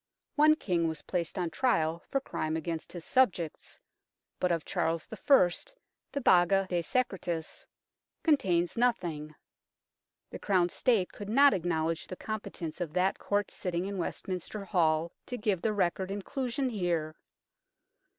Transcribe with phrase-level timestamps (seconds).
[0.35, 3.77] One King was placed on trial for crime against his subjects,
[4.39, 5.51] but of Charles I.
[6.11, 7.67] the Baga de Secretis
[8.23, 9.35] contains nothing;
[10.31, 15.11] the crowned State could not acknowledge the competence of that Court sitting in Westminster Hall
[15.27, 17.15] to give the record inclusion here.